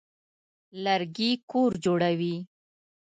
لرګي 0.83 1.31
کور 1.51 1.71
جوړوي. 1.83 2.35